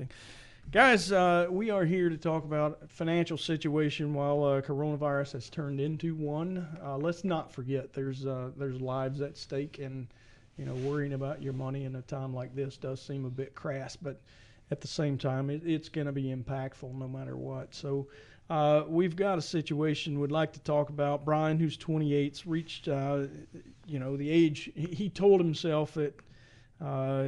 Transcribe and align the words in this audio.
interesting. 0.00 0.08
Guys, 0.72 1.10
uh, 1.10 1.48
we 1.50 1.70
are 1.70 1.84
here 1.84 2.08
to 2.08 2.16
talk 2.16 2.44
about 2.44 2.88
financial 2.88 3.36
situation 3.36 4.14
while 4.14 4.44
uh, 4.44 4.60
coronavirus 4.60 5.32
has 5.32 5.50
turned 5.50 5.80
into 5.80 6.14
one. 6.14 6.66
Uh, 6.82 6.96
let's 6.96 7.24
not 7.24 7.50
forget 7.50 7.92
there's 7.92 8.24
uh, 8.24 8.50
there's 8.56 8.80
lives 8.80 9.20
at 9.20 9.36
stake, 9.36 9.78
and 9.78 10.06
you 10.56 10.64
know 10.64 10.74
worrying 10.74 11.14
about 11.14 11.42
your 11.42 11.52
money 11.52 11.84
in 11.84 11.96
a 11.96 12.02
time 12.02 12.32
like 12.32 12.54
this 12.54 12.76
does 12.76 13.02
seem 13.02 13.24
a 13.24 13.30
bit 13.30 13.54
crass, 13.54 13.96
but 13.96 14.20
at 14.70 14.80
the 14.80 14.86
same 14.86 15.18
time, 15.18 15.50
it, 15.50 15.62
it's 15.64 15.88
going 15.88 16.06
to 16.06 16.12
be 16.12 16.24
impactful 16.24 16.94
no 16.94 17.08
matter 17.08 17.36
what. 17.36 17.74
So. 17.74 18.06
Uh, 18.48 18.82
we've 18.88 19.14
got 19.14 19.38
a 19.38 19.40
situation 19.40 20.18
we'd 20.18 20.32
like 20.32 20.52
to 20.52 20.58
talk 20.62 20.88
about. 20.88 21.24
Brian, 21.24 21.56
who's 21.56 21.76
28, 21.76 22.42
reached, 22.46 22.88
uh, 22.88 23.26
you 23.86 24.00
know, 24.00 24.16
the 24.16 24.28
age. 24.28 24.72
He, 24.74 25.08
told 25.08 25.38
himself 25.38 25.94
that 25.94 26.20
uh, 26.80 27.26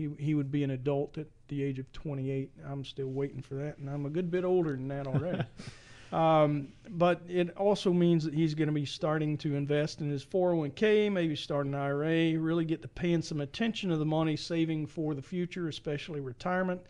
he 0.00 0.08
he 0.18 0.34
would 0.34 0.50
be 0.50 0.64
an 0.64 0.70
adult 0.70 1.18
at 1.18 1.26
the 1.48 1.62
age 1.62 1.78
of 1.78 1.90
28. 1.92 2.50
I'm 2.66 2.84
still 2.84 3.08
waiting 3.08 3.42
for 3.42 3.54
that, 3.54 3.78
and 3.78 3.88
I'm 3.90 4.06
a 4.06 4.10
good 4.10 4.30
bit 4.30 4.44
older 4.44 4.72
than 4.72 4.88
that 4.88 5.06
already. 5.06 5.42
um, 6.12 6.68
but 6.90 7.20
it 7.28 7.54
also 7.56 7.92
means 7.92 8.24
that 8.24 8.32
he's 8.32 8.54
going 8.54 8.68
to 8.68 8.74
be 8.74 8.86
starting 8.86 9.36
to 9.38 9.54
invest 9.54 10.00
in 10.00 10.10
his 10.10 10.24
401k, 10.24 11.12
maybe 11.12 11.36
start 11.36 11.66
an 11.66 11.74
IRA, 11.74 12.38
really 12.38 12.64
get 12.64 12.82
to 12.82 12.88
paying 12.88 13.22
some 13.22 13.40
attention 13.40 13.90
to 13.90 13.96
the 13.96 14.06
money 14.06 14.36
saving 14.36 14.86
for 14.86 15.14
the 15.14 15.22
future, 15.22 15.68
especially 15.68 16.20
retirement. 16.20 16.80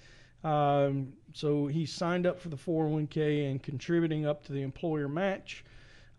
Um, 0.45 1.13
so 1.35 1.67
he 1.67 1.85
signed 1.85 2.27
up 2.27 2.39
for 2.39 2.49
the 2.49 2.57
401k 2.57 3.51
and 3.51 3.63
contributing 3.63 4.25
up 4.27 4.45
to 4.47 4.53
the 4.53 4.63
employer 4.63 5.09
match, 5.09 5.65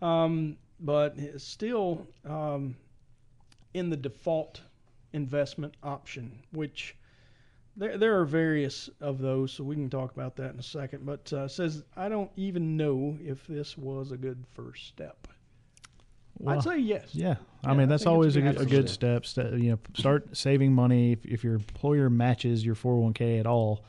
um, 0.02 0.58
but 0.80 1.16
still 1.38 2.08
um, 2.26 2.76
in 3.74 3.90
the 3.90 3.98
default 3.98 4.62
investment 5.14 5.76
option, 5.84 6.40
which 6.52 6.96
there, 7.78 7.98
there 7.98 8.20
are 8.20 8.26
various 8.26 8.90
of 9.00 9.20
those, 9.20 9.52
so 9.52 9.64
we 9.64 9.76
can 9.76 9.90
talk 9.90 10.12
about 10.12 10.36
that 10.38 10.54
in 10.54 10.60
a 10.60 10.64
second. 10.64 11.06
But 11.06 11.32
uh, 11.34 11.48
says, 11.48 11.84
I 11.96 12.10
don't 12.10 12.32
even 12.36 12.76
know 12.78 13.18
if 13.22 13.46
this 13.48 13.78
was 13.78 14.12
a 14.12 14.18
good 14.18 14.44
first 14.54 14.88
step. 14.88 15.28
Well, 16.40 16.58
I'd 16.58 16.64
say 16.64 16.78
yes. 16.80 17.10
Yeah, 17.14 17.36
I 17.64 17.72
Yeah, 17.72 17.78
mean 17.78 17.90
that's 17.90 18.06
always 18.08 18.36
a 18.36 18.40
a 18.40 18.42
good 18.42 18.58
good, 18.58 18.68
a 18.68 18.70
good 18.70 18.90
step. 18.90 19.26
step. 19.26 19.54
You 19.54 19.72
know, 19.72 19.80
start 19.96 20.36
saving 20.36 20.74
money 20.74 21.12
if, 21.14 21.26
if 21.26 21.44
your 21.44 21.54
employer 21.56 22.10
matches 22.10 22.66
your 22.66 22.76
401k 22.76 23.40
at 23.40 23.46
all. 23.46 23.84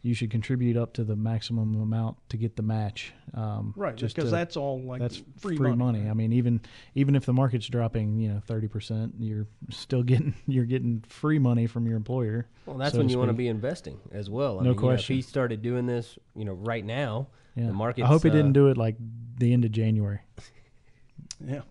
You 0.00 0.14
should 0.14 0.30
contribute 0.30 0.76
up 0.76 0.92
to 0.94 1.02
the 1.04 1.16
maximum 1.16 1.74
amount 1.80 2.16
to 2.28 2.36
get 2.36 2.54
the 2.54 2.62
match. 2.62 3.12
Um, 3.34 3.74
Right, 3.76 3.96
just 3.96 4.14
because 4.14 4.30
to- 4.30 4.36
that's 4.36 4.56
all 4.56 4.80
like 4.80 5.00
that's 5.00 5.20
free, 5.38 5.58
money. 5.58 6.08
I 6.08 6.14
mean, 6.14 6.32
even 6.32 6.60
even 6.94 7.16
if 7.16 7.26
the 7.26 7.32
market's 7.32 7.66
dropping, 7.66 8.16
you 8.16 8.28
know, 8.28 8.40
thirty 8.46 8.68
percent, 8.68 9.14
you're 9.18 9.48
still 9.70 10.04
getting 10.04 10.34
you're 10.46 10.66
getting 10.66 11.02
free 11.08 11.40
money 11.40 11.66
from 11.66 11.86
your 11.86 11.96
employer. 11.96 12.46
Well, 12.64 12.78
that's 12.78 12.92
so 12.92 12.98
when 12.98 13.08
you 13.08 13.18
want 13.18 13.30
to 13.30 13.34
be 13.34 13.48
investing 13.48 13.98
as 14.12 14.30
well. 14.30 14.60
I 14.60 14.62
No 14.62 14.70
mean, 14.70 14.78
you 14.78 14.86
know, 14.86 14.90
if 14.90 15.08
he 15.08 15.20
started 15.20 15.62
doing 15.62 15.86
this, 15.86 16.16
you 16.36 16.44
know, 16.44 16.52
right 16.54 16.84
now, 16.84 17.26
Yeah. 17.56 17.66
the 17.66 17.72
market. 17.72 18.04
I 18.04 18.06
hope 18.06 18.22
he 18.22 18.30
didn't 18.30 18.52
do 18.52 18.68
it 18.68 18.76
like 18.76 18.96
the 19.38 19.52
end 19.52 19.64
of 19.64 19.72
January 19.72 20.20
Yeah. 21.44 21.62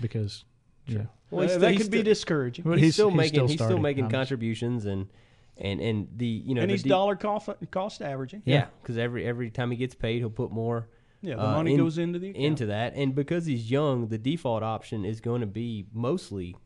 because 0.00 0.44
yeah, 0.86 1.04
Well, 1.30 1.42
he's 1.42 1.50
Uh, 1.50 1.54
still- 1.54 1.60
that 1.60 1.72
he's 1.72 1.82
could 1.82 1.90
be 1.90 2.02
discouraging. 2.02 2.64
But 2.64 2.78
he's, 2.78 2.80
he's- 2.82 2.94
still 2.94 3.10
he's 3.10 3.16
making. 3.16 3.30
still 3.34 3.46
he's 3.48 3.62
still 3.62 3.78
making 3.78 4.04
I'm- 4.04 4.10
contributions 4.10 4.84
and 4.86 5.06
and 5.58 5.80
and 5.80 6.08
the 6.16 6.26
you 6.26 6.54
know 6.54 6.62
and 6.62 6.70
the 6.70 6.74
he's 6.74 6.82
de- 6.82 6.88
dollar 6.88 7.16
cost, 7.16 7.48
cost 7.70 8.02
averaging. 8.02 8.42
Yeah, 8.44 8.66
because 8.82 8.98
every 8.98 9.24
every 9.26 9.50
time 9.50 9.70
he 9.70 9.76
gets 9.76 9.94
paid, 9.94 10.18
he'll 10.18 10.30
put 10.30 10.50
more 10.50 10.88
Yeah, 11.22 11.36
the 11.36 11.46
uh, 11.46 11.52
money 11.52 11.74
in- 11.74 11.78
goes 11.80 11.98
into 11.98 12.18
the 12.18 12.30
account. 12.30 12.44
into 12.44 12.66
that, 12.66 12.94
and 12.94 13.14
because 13.14 13.46
he's 13.46 13.70
young, 13.70 14.08
the 14.08 14.18
default 14.18 14.62
option 14.62 15.04
is 15.04 15.20
going 15.20 15.40
to 15.40 15.46
be 15.46 15.86
mostly 15.92 16.56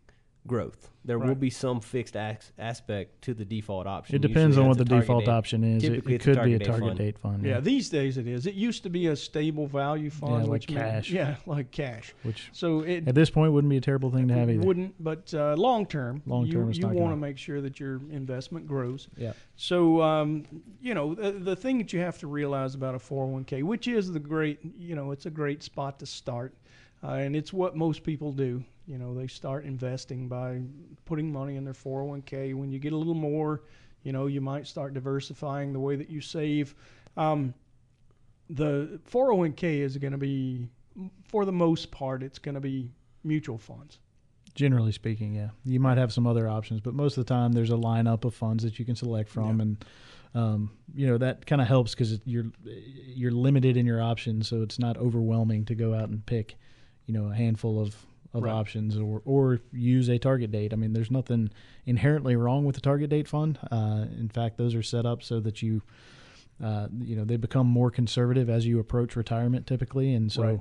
growth. 0.48 0.90
There 1.04 1.18
will 1.18 1.34
be 1.36 1.48
some 1.48 1.80
fixed 1.80 2.16
as- 2.16 2.52
aspect 2.58 3.22
to 3.22 3.32
the 3.32 3.44
default 3.44 3.86
option. 3.86 4.16
it 4.16 4.18
depends 4.20 4.56
Usually 4.56 4.62
on 4.64 4.68
what 4.68 4.76
the 4.78 4.84
default 4.84 5.24
date. 5.24 5.30
option 5.30 5.64
is. 5.64 5.82
It, 5.82 5.88
Typically 5.90 6.14
it 6.14 6.16
it's 6.16 6.26
a 6.26 6.34
could 6.34 6.44
be 6.44 6.54
a 6.54 6.58
target 6.58 6.80
date 6.80 6.86
fund. 6.88 6.98
date 6.98 7.18
fund. 7.18 7.46
Yeah, 7.46 7.60
these 7.60 7.88
days 7.88 8.18
it 8.18 8.26
is. 8.26 8.46
It 8.46 8.54
used 8.54 8.82
to 8.82 8.90
be 8.90 9.06
a 9.06 9.16
stable 9.16 9.66
value 9.66 10.10
fund, 10.10 10.32
yeah, 10.32 10.38
like 10.42 10.48
which 10.50 10.70
meant- 10.70 10.84
cash. 10.90 11.10
yeah, 11.10 11.36
like 11.46 11.70
cash. 11.70 12.12
which 12.24 12.50
So 12.52 12.80
it 12.80 13.08
at 13.08 13.14
this 13.14 13.30
point 13.30 13.52
wouldn't 13.52 13.70
be 13.70 13.78
a 13.78 13.80
terrible 13.80 14.10
thing 14.10 14.28
to 14.28 14.34
have 14.34 14.50
either. 14.50 14.66
wouldn't, 14.66 15.02
but 15.02 15.32
uh, 15.32 15.54
long 15.56 15.86
term, 15.86 16.20
Long 16.26 16.44
you, 16.44 16.52
term, 16.52 16.68
it's 16.68 16.78
you 16.78 16.84
want 16.86 16.96
to 16.96 17.02
gonna- 17.04 17.16
make 17.16 17.38
sure 17.38 17.60
that 17.62 17.78
your 17.80 18.00
investment 18.10 18.66
grows. 18.66 19.08
Yeah. 19.16 19.32
So 19.56 20.02
um, 20.02 20.44
you 20.80 20.92
know 20.94 21.14
the, 21.14 21.30
the 21.32 21.56
thing 21.56 21.78
that 21.78 21.92
you 21.94 22.00
have 22.00 22.18
to 22.18 22.26
realize 22.26 22.74
about 22.74 22.94
a 22.94 22.98
401k, 22.98 23.62
which 23.62 23.88
is 23.88 24.12
the 24.12 24.20
great, 24.20 24.58
you 24.78 24.94
know, 24.94 25.12
it's 25.12 25.24
a 25.26 25.30
great 25.30 25.62
spot 25.62 25.98
to 26.00 26.06
start, 26.06 26.54
uh, 27.02 27.12
and 27.12 27.34
it's 27.34 27.52
what 27.52 27.76
most 27.76 28.02
people 28.02 28.30
do. 28.32 28.62
You 28.88 28.96
know, 28.98 29.14
they 29.14 29.26
start 29.26 29.64
investing 29.64 30.28
by 30.28 30.62
putting 31.04 31.30
money 31.30 31.56
in 31.56 31.64
their 31.64 31.74
401k. 31.74 32.54
When 32.54 32.70
you 32.70 32.78
get 32.78 32.92
a 32.94 32.96
little 32.96 33.14
more, 33.14 33.62
you 34.02 34.12
know, 34.12 34.26
you 34.26 34.40
might 34.40 34.66
start 34.66 34.94
diversifying 34.94 35.72
the 35.74 35.80
way 35.80 35.94
that 35.96 36.08
you 36.08 36.20
save. 36.22 36.74
Um, 37.16 37.52
the 38.48 38.98
401k 39.10 39.80
is 39.80 39.96
going 39.98 40.12
to 40.12 40.18
be, 40.18 40.68
for 41.28 41.44
the 41.44 41.52
most 41.52 41.90
part, 41.90 42.22
it's 42.22 42.38
going 42.38 42.54
to 42.54 42.60
be 42.62 42.90
mutual 43.24 43.58
funds. 43.58 43.98
Generally 44.54 44.92
speaking, 44.92 45.34
yeah, 45.34 45.50
you 45.64 45.78
might 45.78 45.98
have 45.98 46.12
some 46.12 46.26
other 46.26 46.48
options, 46.48 46.80
but 46.80 46.94
most 46.94 47.16
of 47.18 47.26
the 47.26 47.32
time 47.32 47.52
there's 47.52 47.70
a 47.70 47.74
lineup 47.74 48.24
of 48.24 48.34
funds 48.34 48.64
that 48.64 48.78
you 48.78 48.84
can 48.84 48.96
select 48.96 49.28
from, 49.28 49.56
Yeah. 49.58 49.62
and 49.62 49.84
um, 50.34 50.70
you 50.94 51.06
know 51.06 51.16
that 51.18 51.46
kind 51.46 51.62
of 51.62 51.68
helps 51.68 51.92
because 51.94 52.18
you're 52.24 52.46
you're 52.64 53.30
limited 53.30 53.76
in 53.76 53.86
your 53.86 54.02
options, 54.02 54.48
so 54.48 54.62
it's 54.62 54.78
not 54.78 54.96
overwhelming 54.96 55.64
to 55.66 55.74
go 55.76 55.94
out 55.94 56.08
and 56.08 56.24
pick, 56.26 56.56
you 57.06 57.14
know, 57.14 57.26
a 57.30 57.34
handful 57.34 57.80
of 57.80 57.94
of 58.34 58.42
Right. 58.42 58.52
options 58.52 58.96
or 58.98 59.22
or 59.24 59.60
use 59.72 60.08
a 60.08 60.18
target 60.18 60.50
date. 60.50 60.72
I 60.72 60.76
mean, 60.76 60.92
there's 60.92 61.10
nothing 61.10 61.50
inherently 61.86 62.36
wrong 62.36 62.64
with 62.64 62.74
the 62.74 62.80
target 62.82 63.10
date 63.10 63.26
fund. 63.28 63.58
Uh, 63.70 64.06
in 64.18 64.28
fact, 64.28 64.58
those 64.58 64.74
are 64.74 64.82
set 64.82 65.06
up 65.06 65.22
so 65.22 65.40
that 65.40 65.62
you. 65.62 65.82
Uh, 66.62 66.88
you 67.02 67.14
know 67.14 67.24
they 67.24 67.36
become 67.36 67.68
more 67.68 67.88
conservative 67.88 68.50
as 68.50 68.66
you 68.66 68.80
approach 68.80 69.14
retirement 69.14 69.64
typically 69.64 70.12
and 70.12 70.32
so 70.32 70.42
Right. 70.42 70.60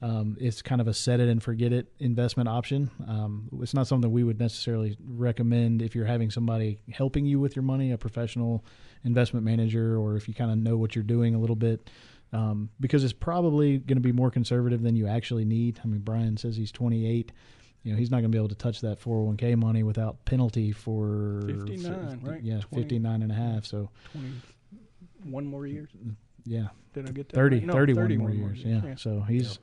um, 0.00 0.38
it's 0.40 0.62
kind 0.62 0.80
of 0.80 0.88
a 0.88 0.94
set 0.94 1.20
it 1.20 1.28
and 1.28 1.42
forget 1.42 1.70
it 1.70 1.92
investment 1.98 2.48
option. 2.48 2.90
Um, 3.06 3.50
it's 3.60 3.74
not 3.74 3.86
something 3.86 4.10
we 4.10 4.24
would 4.24 4.38
necessarily 4.40 4.96
recommend 5.06 5.82
if 5.82 5.94
you're 5.94 6.06
having 6.06 6.30
somebody 6.30 6.78
helping 6.90 7.26
you 7.26 7.40
with 7.40 7.56
your 7.56 7.62
money, 7.62 7.92
a 7.92 7.98
professional 7.98 8.64
investment 9.04 9.44
manager, 9.44 9.98
or 9.98 10.16
if 10.16 10.28
you 10.28 10.32
kind 10.34 10.50
of 10.50 10.56
know 10.56 10.78
what 10.78 10.94
you're 10.94 11.04
doing 11.04 11.34
a 11.34 11.38
little 11.38 11.56
bit, 11.56 11.90
um, 12.34 12.68
because 12.80 13.04
it's 13.04 13.12
probably 13.12 13.78
going 13.78 13.96
to 13.96 14.02
be 14.02 14.12
more 14.12 14.30
conservative 14.30 14.82
than 14.82 14.96
you 14.96 15.06
actually 15.06 15.44
need. 15.44 15.80
I 15.84 15.86
mean, 15.86 16.00
Brian 16.00 16.36
says 16.36 16.56
he's 16.56 16.72
28. 16.72 17.32
You 17.82 17.92
know, 17.92 17.98
he's 17.98 18.10
not 18.10 18.16
going 18.18 18.30
to 18.32 18.36
be 18.36 18.38
able 18.38 18.48
to 18.48 18.54
touch 18.54 18.80
that 18.80 18.98
401k 19.00 19.56
money 19.56 19.82
without 19.82 20.24
penalty 20.24 20.72
for 20.72 21.42
59, 21.46 22.20
right? 22.22 22.42
Yeah, 22.42 22.60
20. 22.60 22.82
59 22.82 23.22
and 23.22 23.30
a 23.30 23.34
half. 23.34 23.66
So, 23.66 23.90
21 24.12 25.46
more 25.46 25.66
years. 25.66 25.88
yeah, 26.44 26.68
Did 26.92 27.08
I 27.08 27.12
get 27.12 27.28
that 27.30 27.36
30, 27.36 27.56
right? 27.58 27.66
No, 27.66 27.72
31 27.74 28.04
31 28.04 28.20
more 28.38 28.48
years. 28.50 28.64
Yeah. 28.64 28.80
yeah. 28.84 28.94
So 28.96 29.20
he's 29.20 29.58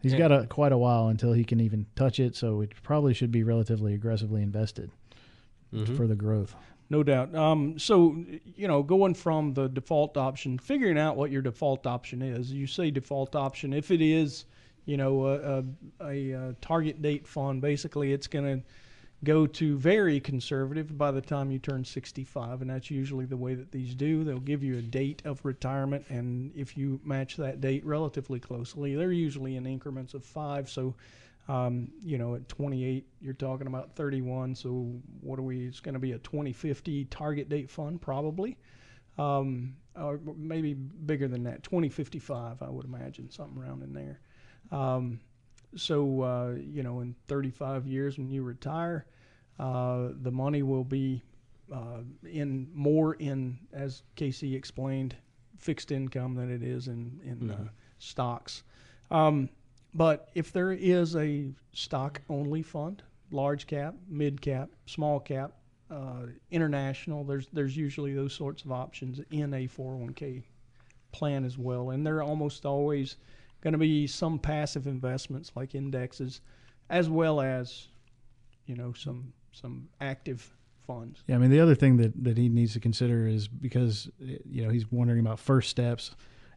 he's 0.00 0.12
Yeah. 0.12 0.18
got 0.18 0.32
a 0.32 0.46
quite 0.46 0.72
a 0.72 0.78
while 0.78 1.08
until 1.08 1.32
he 1.32 1.44
can 1.44 1.60
even 1.60 1.86
touch 1.96 2.20
it. 2.20 2.36
So 2.36 2.60
it 2.60 2.72
probably 2.82 3.14
should 3.14 3.30
be 3.32 3.42
relatively 3.42 3.94
aggressively 3.94 4.42
invested 4.42 4.90
Mhm. 5.72 5.96
for 5.96 6.06
the 6.06 6.16
growth. 6.16 6.54
No 6.90 7.02
doubt. 7.02 7.34
Um, 7.34 7.78
so, 7.78 8.22
you 8.54 8.68
know, 8.68 8.82
going 8.82 9.14
from 9.14 9.54
the 9.54 9.68
default 9.68 10.16
option, 10.16 10.58
figuring 10.58 10.98
out 10.98 11.16
what 11.16 11.30
your 11.30 11.42
default 11.42 11.86
option 11.86 12.20
is. 12.20 12.52
You 12.52 12.66
say 12.66 12.90
default 12.90 13.34
option. 13.34 13.72
If 13.72 13.90
it 13.90 14.02
is, 14.02 14.44
you 14.84 14.96
know, 14.96 15.26
a, 15.26 15.64
a, 16.04 16.32
a, 16.32 16.52
target 16.60 17.00
date 17.00 17.26
fund, 17.26 17.62
basically 17.62 18.12
it's 18.12 18.26
going 18.26 18.60
to 18.60 18.66
go 19.24 19.46
to 19.46 19.78
very 19.78 20.18
conservative 20.18 20.98
by 20.98 21.10
the 21.12 21.20
time 21.20 21.50
you 21.50 21.58
turn 21.58 21.84
65. 21.84 22.60
And 22.60 22.70
that's 22.70 22.90
usually 22.90 23.24
the 23.24 23.36
way 23.36 23.54
that 23.54 23.70
these 23.70 23.94
do. 23.94 24.24
They'll 24.24 24.40
give 24.40 24.64
you 24.64 24.78
a 24.78 24.82
date 24.82 25.22
of 25.24 25.44
retirement. 25.44 26.04
And 26.08 26.52
if 26.56 26.76
you 26.76 27.00
match 27.04 27.36
that 27.36 27.60
date 27.60 27.86
relatively 27.86 28.40
closely, 28.40 28.96
they're 28.96 29.12
usually 29.12 29.56
in 29.56 29.66
increments 29.66 30.14
of 30.14 30.24
five. 30.24 30.68
So, 30.68 30.94
um, 31.48 31.88
you 32.02 32.18
know, 32.18 32.34
at 32.34 32.48
28, 32.48 33.06
you're 33.20 33.34
talking 33.34 33.66
about 33.66 33.94
31. 33.96 34.54
So 34.54 35.00
what 35.20 35.38
are 35.38 35.42
we? 35.42 35.66
It's 35.66 35.80
going 35.80 35.94
to 35.94 36.00
be 36.00 36.12
a 36.12 36.18
2050 36.18 37.06
target 37.06 37.48
date 37.48 37.68
fund, 37.68 38.00
probably, 38.00 38.56
um, 39.18 39.74
or 39.96 40.20
maybe 40.36 40.74
bigger 40.74 41.28
than 41.28 41.42
that. 41.44 41.62
2055, 41.64 42.62
I 42.62 42.70
would 42.70 42.86
imagine, 42.86 43.30
something 43.30 43.60
around 43.60 43.82
in 43.82 43.92
there. 43.92 44.20
Um, 44.70 45.20
so 45.74 46.22
uh, 46.22 46.54
you 46.58 46.82
know, 46.82 47.00
in 47.00 47.14
35 47.28 47.86
years 47.86 48.18
when 48.18 48.30
you 48.30 48.42
retire, 48.42 49.06
uh, 49.58 50.08
the 50.20 50.30
money 50.30 50.62
will 50.62 50.84
be 50.84 51.22
uh, 51.72 52.00
in 52.24 52.68
more 52.74 53.14
in, 53.14 53.58
as 53.72 54.02
Casey 54.16 54.54
explained, 54.54 55.16
fixed 55.58 55.90
income 55.90 56.34
than 56.34 56.50
it 56.50 56.62
is 56.62 56.88
in 56.88 57.20
in 57.24 57.50
uh, 57.50 57.68
stocks. 57.98 58.62
Um, 59.10 59.48
but 59.94 60.30
if 60.34 60.52
there 60.52 60.72
is 60.72 61.16
a 61.16 61.50
stock 61.72 62.20
only 62.28 62.62
fund, 62.62 63.02
large 63.30 63.66
cap, 63.66 63.94
mid 64.08 64.40
cap, 64.40 64.70
small 64.86 65.20
cap, 65.20 65.52
uh, 65.90 66.26
international, 66.50 67.24
there's 67.24 67.48
there's 67.52 67.76
usually 67.76 68.14
those 68.14 68.32
sorts 68.32 68.64
of 68.64 68.72
options 68.72 69.20
in 69.30 69.52
a 69.52 69.68
401k 69.68 70.42
plan 71.12 71.44
as 71.44 71.58
well, 71.58 71.90
and 71.90 72.06
they're 72.06 72.22
almost 72.22 72.64
always 72.64 73.16
going 73.60 73.72
to 73.72 73.78
be 73.78 74.06
some 74.06 74.38
passive 74.38 74.86
investments 74.86 75.52
like 75.54 75.74
indexes, 75.74 76.40
as 76.88 77.10
well 77.10 77.40
as 77.40 77.88
you 78.66 78.74
know 78.74 78.92
some 78.94 79.32
some 79.52 79.88
active 80.00 80.54
funds. 80.86 81.22
Yeah, 81.26 81.36
I 81.36 81.38
mean 81.38 81.50
the 81.50 81.60
other 81.60 81.74
thing 81.74 81.98
that 81.98 82.24
that 82.24 82.38
he 82.38 82.48
needs 82.48 82.72
to 82.72 82.80
consider 82.80 83.26
is 83.26 83.48
because 83.48 84.10
you 84.18 84.64
know 84.64 84.70
he's 84.70 84.90
wondering 84.90 85.20
about 85.20 85.38
first 85.38 85.68
steps 85.68 86.12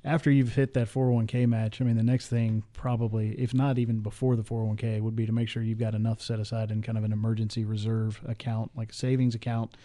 after 0.05 0.31
you've 0.31 0.53
hit 0.53 0.73
that 0.75 0.87
401k 0.87 1.47
match. 1.47 1.81
I 1.81 1.83
mean 1.83 1.97
the 1.97 2.03
next 2.03 2.27
thing 2.27 2.63
probably, 2.73 3.31
if 3.31 3.53
not 3.53 3.77
even 3.77 3.99
before 3.99 4.35
the 4.37 4.43
401k, 4.43 5.01
would 5.01 5.15
be 5.15 5.25
to 5.25 5.31
make 5.33 5.49
sure 5.49 5.61
you've 5.63 5.79
got 5.79 5.95
enough 5.95 6.21
set 6.21 6.39
aside 6.39 6.71
in 6.71 6.81
kind 6.81 6.97
of 6.97 7.03
an 7.03 7.11
emergency 7.11 7.65
reserve 7.65 8.21
account, 8.27 8.71
like 8.75 8.91
a 8.91 8.93
savings 8.93 9.35
account, 9.35 9.75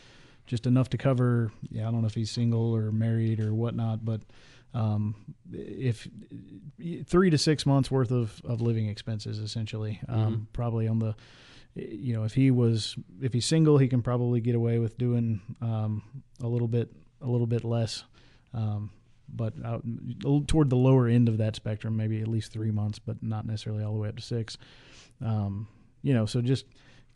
just 0.47 0.67
enough 0.67 0.91
to 0.91 0.99
cover. 0.99 1.51
Yeah, 1.71 1.89
I 1.89 1.91
don't 1.91 2.03
know 2.03 2.07
if 2.07 2.15
he's 2.15 2.31
single 2.31 2.77
or 2.77 2.93
married 2.93 3.41
or 3.41 3.55
whatnot, 3.55 4.05
but 4.05 4.21
um, 4.75 5.15
if 5.53 6.07
three 7.07 7.31
to 7.31 7.39
six 7.39 7.67
months 7.67 7.91
worth 7.91 8.13
of, 8.13 8.41
of 8.45 8.61
living 8.61 8.89
expenses 8.89 9.39
essentially 9.41 9.99
um, 10.09 10.19
Mm-hmm. 10.21 10.43
probably 10.53 10.87
on 10.87 11.01
the 11.01 11.17
you 11.75 12.13
know 12.15 12.23
if 12.25 12.35
he 12.35 12.51
was 12.53 12.95
if 13.21 13.33
he's 13.33 13.47
single 13.47 13.79
he 13.79 13.89
can 13.89 14.03
probably 14.03 14.41
get 14.41 14.55
away 14.55 14.79
with 14.79 14.97
doing 14.99 15.41
um, 15.61 16.03
a 16.41 16.47
little 16.47 16.69
bit 16.69 16.93
a 17.21 17.27
little 17.27 17.47
bit 17.49 17.65
less 17.65 18.05
um, 18.55 18.91
but 19.35 19.55
out, 19.65 19.83
toward 20.47 20.71
the 20.71 20.77
lower 20.77 21.07
end 21.09 21.29
of 21.29 21.39
that 21.39 21.55
spectrum 21.57 21.97
maybe 21.97 22.21
at 22.21 22.29
least 22.29 22.53
three 22.53 22.71
months 22.71 22.99
but 22.99 23.23
not 23.23 23.47
necessarily 23.47 23.83
all 23.85 23.93
the 23.93 23.99
way 23.99 24.09
up 24.09 24.17
to 24.17 24.23
six 24.23 24.57
um, 25.25 25.67
you 26.03 26.13
know 26.15 26.27
so 26.27 26.41
just 26.41 26.65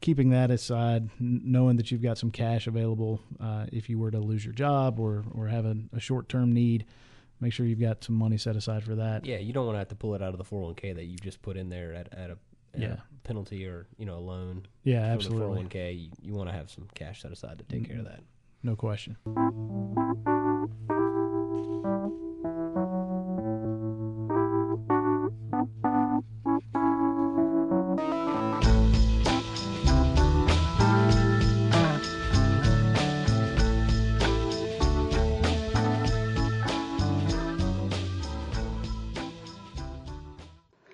keeping 0.00 0.30
that 0.30 0.50
aside 0.50 1.08
n- 1.20 1.40
knowing 1.44 1.76
that 1.76 1.90
you've 1.90 2.02
got 2.02 2.18
some 2.18 2.30
cash 2.30 2.66
available 2.66 3.20
uh, 3.40 3.66
if 3.72 3.88
you 3.88 3.98
were 3.98 4.10
to 4.10 4.18
lose 4.18 4.44
your 4.44 4.54
job 4.54 4.98
or 5.00 5.24
or 5.34 5.46
have 5.48 5.64
a, 5.64 5.76
a 5.94 6.00
short-term 6.00 6.52
need 6.52 6.84
make 7.40 7.52
sure 7.52 7.66
you've 7.66 7.80
got 7.80 8.02
some 8.04 8.14
money 8.14 8.36
set 8.38 8.54
aside 8.56 8.82
for 8.84 8.94
that 8.94 9.24
Yeah, 9.26 9.38
you 9.38 9.52
don't 9.52 9.66
want 9.66 9.74
to 9.76 9.78
have 9.80 9.88
to 9.88 9.94
pull 9.96 10.14
it 10.14 10.22
out 10.22 10.30
of 10.32 10.38
the 10.38 10.44
401k 10.44 10.94
that 10.94 11.04
you 11.04 11.16
just 11.16 11.42
put 11.42 11.56
in 11.56 11.68
there 11.68 11.92
at, 11.94 12.12
at 12.12 12.30
a 12.30 12.38
Yeah. 12.76 12.96
penalty 13.24 13.66
or 13.66 13.86
you 13.98 14.04
know 14.06 14.16
a 14.18 14.20
loan. 14.20 14.66
yeah 14.82 15.00
absolutely 15.00 15.64
401k, 15.64 15.98
you, 16.04 16.08
you 16.22 16.32
want 16.34 16.48
to 16.48 16.54
have 16.54 16.70
some 16.70 16.86
cash 16.94 17.22
set 17.22 17.32
aside 17.32 17.58
to 17.58 17.64
take 17.64 17.88
care 17.88 17.98
of 17.98 18.04
that. 18.04 18.20
no 18.62 18.76
question 18.76 19.16